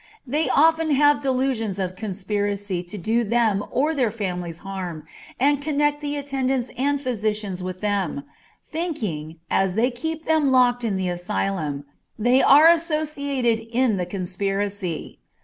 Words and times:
They 0.25 0.49
often 0.49 0.89
have 0.95 1.21
delusions 1.21 1.77
of 1.77 1.95
conspiracy 1.95 2.81
to 2.81 2.97
do 2.97 3.23
them 3.23 3.63
or 3.69 3.93
their 3.93 4.09
families 4.09 4.57
harm, 4.65 5.05
and 5.39 5.61
connect 5.61 6.01
the 6.01 6.15
attendants 6.17 6.71
and 6.75 6.99
physicians 6.99 7.61
with 7.61 7.81
them, 7.81 8.23
thinking, 8.65 9.39
as 9.51 9.75
they 9.75 9.91
keep 9.91 10.25
them 10.25 10.51
locked 10.51 10.83
in 10.83 10.95
the 10.95 11.09
asylum, 11.09 11.85
they 12.17 12.41
are 12.41 12.67
associated 12.67 13.59
in 13.59 13.97
the 13.97 14.07
conspiracy. 14.07 15.19